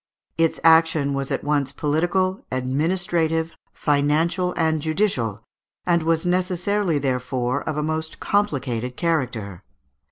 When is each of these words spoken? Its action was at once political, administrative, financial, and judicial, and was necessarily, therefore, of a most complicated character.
Its 0.35 0.59
action 0.63 1.13
was 1.13 1.29
at 1.29 1.43
once 1.43 1.71
political, 1.71 2.43
administrative, 2.51 3.51
financial, 3.71 4.51
and 4.57 4.81
judicial, 4.81 5.43
and 5.85 6.01
was 6.01 6.25
necessarily, 6.25 6.97
therefore, 6.97 7.61
of 7.69 7.77
a 7.77 7.83
most 7.83 8.19
complicated 8.19 8.97
character. 8.97 9.61